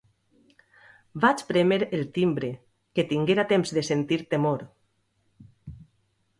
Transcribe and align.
Vaig 1.25 1.43
prémer 1.49 1.77
el 1.99 2.07
timbre, 2.17 2.51
que 2.95 3.07
tinguera 3.13 3.47
temps 3.55 3.77
de 3.79 3.87
sentir 3.93 4.21
temor... 4.35 4.67